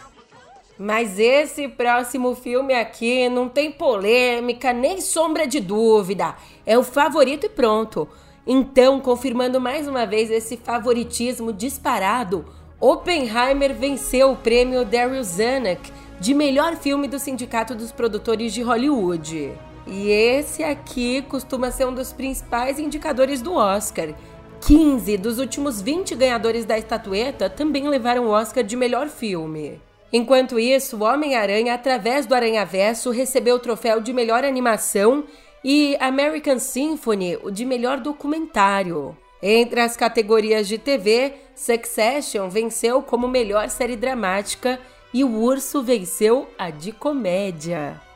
Mas 0.82 1.18
esse 1.18 1.68
próximo 1.68 2.34
filme 2.34 2.72
aqui 2.72 3.28
não 3.28 3.50
tem 3.50 3.70
polêmica 3.70 4.72
nem 4.72 4.98
sombra 4.98 5.46
de 5.46 5.60
dúvida. 5.60 6.34
É 6.64 6.78
o 6.78 6.82
favorito 6.82 7.44
e 7.44 7.50
pronto. 7.50 8.08
Então, 8.46 8.98
confirmando 8.98 9.60
mais 9.60 9.86
uma 9.86 10.06
vez 10.06 10.30
esse 10.30 10.56
favoritismo 10.56 11.52
disparado, 11.52 12.46
Oppenheimer 12.80 13.74
venceu 13.74 14.32
o 14.32 14.36
prêmio 14.36 14.82
Daryl 14.82 15.22
Zanuck 15.22 15.92
de 16.18 16.32
melhor 16.32 16.74
filme 16.76 17.06
do 17.06 17.18
Sindicato 17.18 17.74
dos 17.74 17.92
Produtores 17.92 18.50
de 18.50 18.62
Hollywood. 18.62 19.52
E 19.86 20.08
esse 20.08 20.64
aqui 20.64 21.20
costuma 21.28 21.70
ser 21.70 21.86
um 21.86 21.92
dos 21.92 22.10
principais 22.10 22.78
indicadores 22.78 23.42
do 23.42 23.52
Oscar. 23.52 24.14
15 24.62 25.18
dos 25.18 25.38
últimos 25.38 25.82
20 25.82 26.14
ganhadores 26.14 26.64
da 26.64 26.78
estatueta 26.78 27.50
também 27.50 27.86
levaram 27.86 28.28
o 28.28 28.30
Oscar 28.30 28.64
de 28.64 28.76
melhor 28.76 29.08
filme. 29.08 29.78
Enquanto 30.12 30.58
isso, 30.58 30.96
o 30.96 31.04
Homem-Aranha, 31.04 31.74
através 31.74 32.26
do 32.26 32.34
Aranhaverso, 32.34 33.10
recebeu 33.10 33.56
o 33.56 33.60
troféu 33.60 34.00
de 34.00 34.12
melhor 34.12 34.44
animação 34.44 35.24
e 35.64 35.96
American 36.00 36.58
Symphony, 36.58 37.38
o 37.42 37.50
de 37.50 37.64
melhor 37.64 38.00
documentário. 38.00 39.16
Entre 39.42 39.80
as 39.80 39.96
categorias 39.96 40.66
de 40.68 40.78
TV, 40.78 41.34
Succession 41.54 42.48
venceu 42.48 43.02
como 43.02 43.28
melhor 43.28 43.70
série 43.70 43.96
dramática 43.96 44.78
e 45.14 45.24
O 45.24 45.40
Urso 45.40 45.82
venceu 45.82 46.48
a 46.58 46.70
de 46.70 46.92
comédia. 46.92 48.09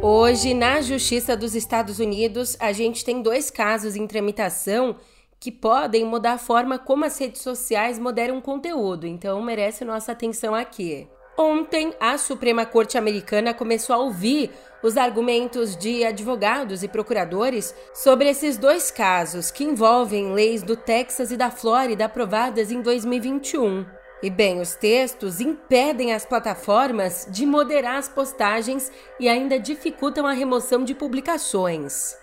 Hoje, 0.00 0.54
na 0.54 0.80
Justiça 0.80 1.36
dos 1.36 1.56
Estados 1.56 1.98
Unidos, 1.98 2.56
a 2.60 2.70
gente 2.70 3.04
tem 3.04 3.20
dois 3.20 3.50
casos 3.50 3.96
em 3.96 4.06
tramitação 4.06 4.94
que 5.40 5.50
podem 5.50 6.04
mudar 6.04 6.34
a 6.34 6.38
forma 6.38 6.78
como 6.78 7.04
as 7.04 7.18
redes 7.18 7.42
sociais 7.42 7.98
moderam 7.98 8.40
conteúdo, 8.40 9.08
então 9.08 9.42
merece 9.42 9.84
nossa 9.84 10.12
atenção 10.12 10.54
aqui. 10.54 11.08
Ontem, 11.36 11.92
a 11.98 12.16
Suprema 12.16 12.64
Corte 12.64 12.96
Americana 12.96 13.52
começou 13.52 13.94
a 13.94 13.98
ouvir 13.98 14.50
os 14.84 14.96
argumentos 14.96 15.76
de 15.76 16.04
advogados 16.04 16.84
e 16.84 16.88
procuradores 16.88 17.74
sobre 17.92 18.28
esses 18.28 18.56
dois 18.56 18.92
casos 18.92 19.50
que 19.50 19.64
envolvem 19.64 20.32
leis 20.32 20.62
do 20.62 20.76
Texas 20.76 21.32
e 21.32 21.36
da 21.36 21.50
Flórida 21.50 22.04
aprovadas 22.04 22.70
em 22.70 22.80
2021. 22.80 23.97
E 24.20 24.28
bem, 24.28 24.60
os 24.60 24.74
textos 24.74 25.40
impedem 25.40 26.12
as 26.12 26.24
plataformas 26.24 27.28
de 27.30 27.46
moderar 27.46 27.98
as 27.98 28.08
postagens 28.08 28.90
e 29.20 29.28
ainda 29.28 29.60
dificultam 29.60 30.26
a 30.26 30.32
remoção 30.32 30.82
de 30.82 30.92
publicações. 30.92 32.16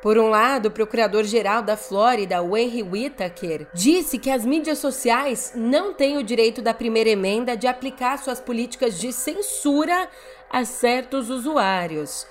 Por 0.00 0.16
um 0.16 0.30
lado, 0.30 0.66
o 0.66 0.70
procurador-geral 0.70 1.60
da 1.60 1.76
Flórida, 1.76 2.36
Henry 2.36 2.82
Whitaker, 2.82 3.66
disse 3.74 4.16
que 4.18 4.30
as 4.30 4.46
mídias 4.46 4.78
sociais 4.78 5.52
não 5.54 5.92
têm 5.92 6.16
o 6.16 6.22
direito 6.22 6.62
da 6.62 6.72
primeira 6.72 7.10
emenda 7.10 7.56
de 7.56 7.66
aplicar 7.66 8.18
suas 8.18 8.40
políticas 8.40 8.98
de 8.98 9.12
censura 9.12 10.08
a 10.48 10.64
certos 10.64 11.28
usuários. 11.28 12.26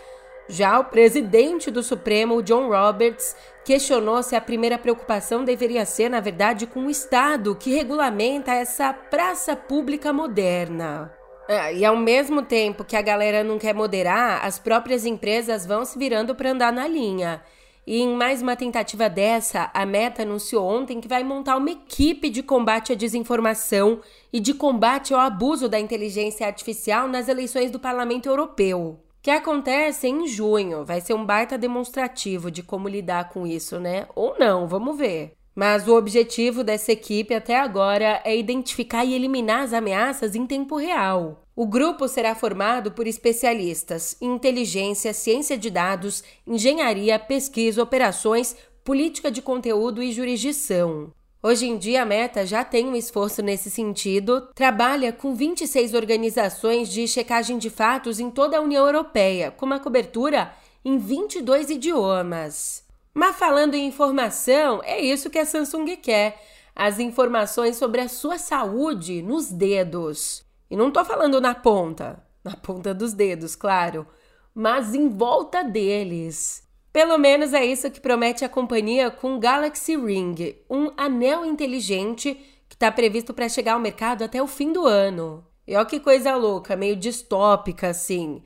Já 0.51 0.79
o 0.79 0.85
presidente 0.85 1.69
do 1.69 1.83
Supremo, 1.83 2.41
John 2.41 2.69
Roberts, 2.69 3.35
questionou 3.63 4.23
se 4.23 4.35
a 4.35 4.41
primeira 4.41 4.79
preocupação 4.79 5.45
deveria 5.45 5.85
ser, 5.85 6.09
na 6.09 6.19
verdade, 6.19 6.65
com 6.65 6.87
o 6.87 6.89
Estado 6.89 7.55
que 7.55 7.69
regulamenta 7.69 8.51
essa 8.51 8.91
praça 8.91 9.55
pública 9.55 10.11
moderna. 10.11 11.13
É, 11.47 11.75
e 11.75 11.85
ao 11.85 11.95
mesmo 11.95 12.41
tempo 12.41 12.83
que 12.83 12.95
a 12.95 13.01
galera 13.01 13.43
não 13.43 13.59
quer 13.59 13.75
moderar, 13.75 14.43
as 14.43 14.57
próprias 14.57 15.05
empresas 15.05 15.67
vão 15.67 15.85
se 15.85 15.99
virando 15.99 16.33
para 16.33 16.49
andar 16.49 16.73
na 16.73 16.87
linha. 16.87 17.43
E 17.85 18.01
em 18.01 18.15
mais 18.15 18.41
uma 18.41 18.55
tentativa 18.55 19.07
dessa, 19.07 19.69
a 19.71 19.85
Meta 19.85 20.23
anunciou 20.23 20.67
ontem 20.67 20.99
que 20.99 21.07
vai 21.07 21.23
montar 21.23 21.57
uma 21.57 21.69
equipe 21.69 22.31
de 22.31 22.41
combate 22.41 22.91
à 22.91 22.95
desinformação 22.95 24.01
e 24.33 24.39
de 24.39 24.55
combate 24.55 25.13
ao 25.13 25.19
abuso 25.19 25.69
da 25.69 25.79
inteligência 25.79 26.47
artificial 26.47 27.07
nas 27.07 27.27
eleições 27.27 27.69
do 27.69 27.79
Parlamento 27.79 28.27
Europeu. 28.27 28.99
Que 29.21 29.31
acontece 29.31 30.07
em 30.07 30.27
junho. 30.27 30.85
Vai 30.85 31.01
ser 31.01 31.13
um 31.13 31.25
baita 31.25 31.57
demonstrativo 31.57 32.49
de 32.49 32.63
como 32.63 32.87
lidar 32.87 33.29
com 33.29 33.45
isso, 33.45 33.79
né? 33.79 34.07
Ou 34.15 34.37
não, 34.39 34.67
vamos 34.67 34.97
ver. 34.97 35.33
Mas 35.53 35.87
o 35.89 35.97
objetivo 35.97 36.63
dessa 36.63 36.93
equipe 36.93 37.33
até 37.33 37.59
agora 37.59 38.21
é 38.23 38.37
identificar 38.37 39.03
e 39.03 39.13
eliminar 39.13 39.63
as 39.63 39.73
ameaças 39.73 40.35
em 40.35 40.45
tempo 40.45 40.77
real. 40.77 41.43
O 41.53 41.67
grupo 41.67 42.07
será 42.07 42.33
formado 42.33 42.93
por 42.93 43.05
especialistas 43.05 44.15
em 44.21 44.33
inteligência, 44.33 45.13
ciência 45.13 45.57
de 45.57 45.69
dados, 45.69 46.23
engenharia, 46.47 47.19
pesquisa, 47.19 47.83
operações, 47.83 48.55
política 48.85 49.29
de 49.29 49.41
conteúdo 49.41 50.01
e 50.01 50.13
jurisdição. 50.13 51.11
Hoje 51.41 51.67
em 51.67 51.77
dia, 51.77 52.01
a 52.01 52.05
Meta 52.05 52.45
já 52.45 52.65
tem 52.65 52.85
um 52.85 52.95
esforço 52.97 53.41
nesse 53.41 53.71
sentido, 53.71 54.49
trabalha 54.53 55.13
com 55.13 55.33
26 55.33 55.93
organizações 55.93 56.89
de 56.89 57.07
checagem 57.07 57.57
de 57.57 57.69
fatos 57.69 58.19
em 58.19 58.29
toda 58.29 58.57
a 58.57 58.61
União 58.61 58.85
Europeia, 58.85 59.49
com 59.49 59.65
uma 59.65 59.79
cobertura 59.79 60.51
em 60.83 60.97
22 60.97 61.69
idiomas. 61.69 62.83
Mas 63.13 63.37
falando 63.37 63.73
em 63.73 63.87
informação, 63.87 64.81
é 64.83 64.99
isso 64.99 65.29
que 65.29 65.39
a 65.39 65.45
Samsung 65.45 65.95
quer: 65.95 66.43
as 66.75 66.99
informações 66.99 67.77
sobre 67.77 68.01
a 68.01 68.09
sua 68.09 68.37
saúde 68.37 69.21
nos 69.21 69.49
dedos. 69.49 70.43
E 70.69 70.75
não 70.75 70.91
tô 70.91 71.05
falando 71.05 71.39
na 71.39 71.55
ponta, 71.55 72.21
na 72.43 72.57
ponta 72.57 72.93
dos 72.93 73.13
dedos, 73.13 73.55
claro, 73.55 74.05
mas 74.53 74.93
em 74.93 75.07
volta 75.07 75.63
deles. 75.63 76.67
Pelo 76.91 77.17
menos 77.17 77.53
é 77.53 77.63
isso 77.63 77.91
que 77.91 78.01
promete 78.01 78.43
a 78.43 78.49
companhia 78.49 79.11
com 79.11 79.35
o 79.35 79.39
Galaxy 79.39 79.95
Ring, 79.95 80.55
um 80.69 80.91
anel 80.97 81.45
inteligente 81.45 82.33
que 82.67 82.75
está 82.75 82.91
previsto 82.91 83.33
para 83.33 83.49
chegar 83.49 83.73
ao 83.73 83.79
mercado 83.79 84.23
até 84.23 84.41
o 84.41 84.47
fim 84.47 84.73
do 84.73 84.85
ano. 84.85 85.45
E 85.67 85.75
olha 85.75 85.85
que 85.85 85.99
coisa 85.99 86.35
louca, 86.35 86.75
meio 86.75 86.95
distópica 86.95 87.89
assim. 87.89 88.41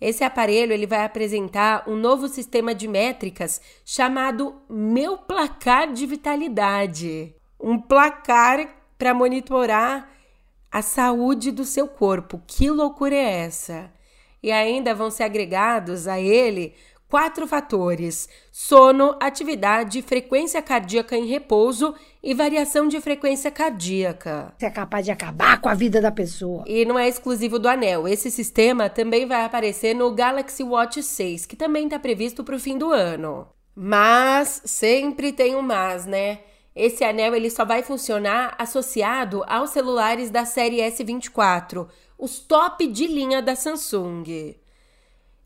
Esse 0.00 0.22
aparelho 0.22 0.72
ele 0.72 0.86
vai 0.86 1.04
apresentar 1.04 1.88
um 1.88 1.96
novo 1.96 2.28
sistema 2.28 2.72
de 2.72 2.86
métricas 2.86 3.60
chamado 3.84 4.62
Meu 4.70 5.18
Placar 5.18 5.92
de 5.92 6.06
Vitalidade. 6.06 7.34
Um 7.60 7.80
placar 7.80 8.76
para 8.96 9.12
monitorar 9.12 10.08
a 10.70 10.82
saúde 10.82 11.50
do 11.50 11.64
seu 11.64 11.88
corpo. 11.88 12.40
Que 12.46 12.70
loucura 12.70 13.16
é 13.16 13.40
essa? 13.40 13.92
E 14.40 14.52
ainda 14.52 14.94
vão 14.94 15.10
ser 15.10 15.24
agregados 15.24 16.06
a 16.06 16.20
ele 16.20 16.74
quatro 17.08 17.46
fatores: 17.46 18.28
sono, 18.52 19.16
atividade, 19.18 20.02
frequência 20.02 20.62
cardíaca 20.62 21.16
em 21.16 21.26
repouso 21.26 21.94
e 22.22 22.34
variação 22.34 22.86
de 22.86 23.00
frequência 23.00 23.50
cardíaca. 23.50 24.54
Você 24.56 24.66
é 24.66 24.70
capaz 24.70 25.04
de 25.04 25.10
acabar 25.10 25.60
com 25.60 25.68
a 25.68 25.74
vida 25.74 26.00
da 26.00 26.12
pessoa. 26.12 26.62
E 26.66 26.84
não 26.84 26.98
é 26.98 27.08
exclusivo 27.08 27.58
do 27.58 27.68
anel. 27.68 28.06
Esse 28.06 28.30
sistema 28.30 28.88
também 28.88 29.26
vai 29.26 29.44
aparecer 29.44 29.94
no 29.94 30.12
Galaxy 30.12 30.62
Watch 30.62 31.02
6, 31.02 31.46
que 31.46 31.56
também 31.56 31.84
está 31.84 31.98
previsto 31.98 32.44
para 32.44 32.54
o 32.54 32.60
fim 32.60 32.76
do 32.76 32.92
ano. 32.92 33.48
Mas 33.74 34.60
sempre 34.64 35.32
tem 35.32 35.56
um 35.56 35.62
mas, 35.62 36.04
né? 36.04 36.40
Esse 36.74 37.02
anel 37.02 37.34
ele 37.34 37.50
só 37.50 37.64
vai 37.64 37.82
funcionar 37.82 38.54
associado 38.58 39.42
aos 39.48 39.70
celulares 39.70 40.30
da 40.30 40.44
série 40.44 40.76
S24, 40.76 41.88
os 42.16 42.38
top 42.38 42.86
de 42.86 43.06
linha 43.06 43.42
da 43.42 43.56
Samsung. 43.56 44.54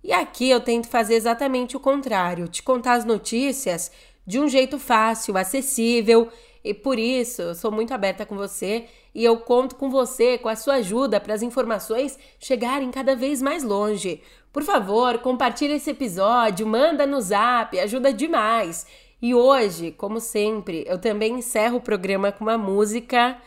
E 0.02 0.12
aqui 0.12 0.50
eu 0.50 0.60
tento 0.60 0.88
fazer 0.88 1.14
exatamente 1.14 1.76
o 1.76 1.80
contrário, 1.80 2.48
te 2.48 2.62
contar 2.62 2.94
as 2.94 3.04
notícias 3.04 3.90
de 4.26 4.40
um 4.40 4.48
jeito 4.48 4.78
fácil, 4.78 5.36
acessível, 5.36 6.28
e 6.64 6.72
por 6.72 6.98
isso 6.98 7.42
eu 7.42 7.54
sou 7.54 7.70
muito 7.70 7.92
aberta 7.92 8.24
com 8.24 8.36
você 8.36 8.86
e 9.14 9.24
eu 9.24 9.38
conto 9.38 9.74
com 9.76 9.90
você, 9.90 10.38
com 10.38 10.48
a 10.48 10.56
sua 10.56 10.74
ajuda 10.74 11.20
para 11.20 11.34
as 11.34 11.42
informações 11.42 12.18
chegarem 12.38 12.90
cada 12.90 13.16
vez 13.16 13.42
mais 13.42 13.62
longe. 13.62 14.22
Por 14.52 14.62
favor, 14.62 15.18
compartilhe 15.18 15.74
esse 15.74 15.90
episódio, 15.90 16.66
manda 16.66 17.06
no 17.06 17.20
zap, 17.20 17.78
ajuda 17.78 18.12
demais. 18.12 18.86
E 19.20 19.34
hoje, 19.34 19.92
como 19.92 20.20
sempre, 20.20 20.84
eu 20.86 20.98
também 20.98 21.34
encerro 21.34 21.78
o 21.78 21.80
programa 21.80 22.32
com 22.32 22.44
uma 22.44 22.58
música, 22.58 23.38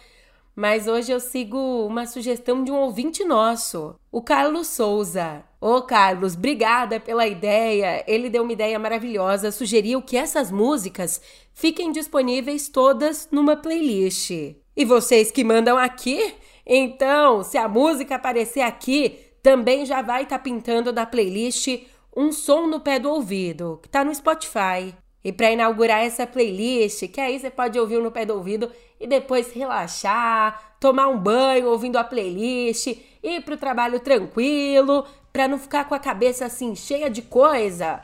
mas 0.55 0.87
hoje 0.87 1.11
eu 1.11 1.19
sigo 1.19 1.85
uma 1.85 2.05
sugestão 2.05 2.63
de 2.63 2.71
um 2.71 2.77
ouvinte 2.77 3.23
nosso, 3.23 3.95
o 4.11 4.21
Carlos 4.21 4.67
Souza. 4.67 5.43
Ô 5.67 5.81
Carlos, 5.81 6.35
obrigada 6.35 6.99
pela 6.99 7.25
ideia. 7.25 8.03
Ele 8.05 8.29
deu 8.29 8.43
uma 8.43 8.53
ideia 8.53 8.77
maravilhosa, 8.77 9.51
sugeriu 9.51 9.99
que 9.99 10.15
essas 10.15 10.51
músicas 10.51 11.19
fiquem 11.55 11.91
disponíveis 11.91 12.69
todas 12.69 13.27
numa 13.31 13.55
playlist. 13.55 14.29
E 14.29 14.85
vocês 14.85 15.31
que 15.31 15.43
mandam 15.43 15.75
aqui? 15.75 16.35
Então, 16.63 17.43
se 17.43 17.57
a 17.57 17.67
música 17.67 18.13
aparecer 18.13 18.61
aqui, 18.61 19.17
também 19.41 19.87
já 19.87 20.03
vai 20.03 20.21
estar 20.21 20.37
tá 20.37 20.43
pintando 20.43 20.93
da 20.93 21.03
playlist 21.03 21.67
um 22.15 22.31
som 22.31 22.67
no 22.67 22.79
pé 22.79 22.99
do 22.99 23.09
ouvido, 23.09 23.79
que 23.81 23.89
tá 23.89 24.05
no 24.05 24.13
Spotify. 24.13 24.93
E 25.23 25.31
para 25.31 25.49
inaugurar 25.49 26.05
essa 26.05 26.27
playlist, 26.27 27.07
que 27.07 27.19
aí 27.19 27.39
você 27.39 27.49
pode 27.49 27.79
ouvir 27.79 27.99
no 27.99 28.11
pé 28.11 28.23
do 28.23 28.35
ouvido 28.35 28.69
e 28.99 29.07
depois 29.07 29.51
relaxar, 29.51 30.75
tomar 30.79 31.07
um 31.07 31.17
banho 31.17 31.69
ouvindo 31.69 31.97
a 31.97 32.03
playlist, 32.03 32.95
ir 33.23 33.41
pro 33.43 33.57
trabalho 33.57 33.99
tranquilo, 33.99 35.03
para 35.35 35.49
não 35.49 35.59
ficar 35.59 35.83
com 35.83 35.93
a 35.93 35.99
cabeça 35.99 36.45
assim 36.45 36.73
cheia 36.77 37.09
de 37.09 37.21
coisa. 37.21 37.99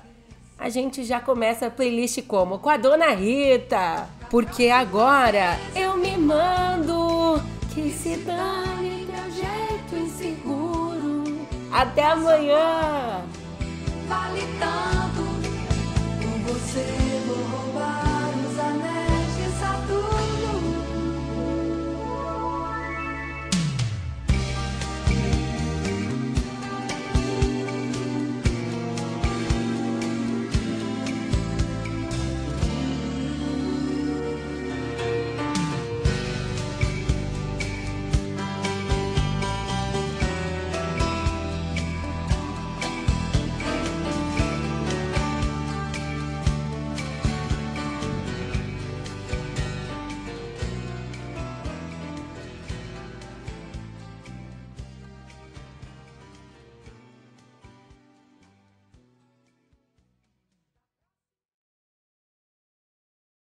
A 0.60 0.68
gente 0.68 1.06
já 1.06 1.22
começa 1.22 1.68
a 1.68 1.72
playlist 1.72 2.22
como? 2.24 2.60
Com 2.60 2.70
a 2.70 2.76
Dona 2.76 3.12
Rita. 3.12 4.06
Porque 4.30 4.68
agora 4.68 5.58
eu 5.74 5.96
me 5.96 6.18
mando 6.18 7.42
que 7.74 7.90
se 7.90 8.18
dane 8.18 9.08
teu 9.08 9.32
jeito 9.32 9.96
inseguro. 9.96 11.24
Até 11.72 12.04
amanhã. 12.04 13.24
Vale 14.10 14.42
tanto 14.60 15.22
você. 16.52 17.21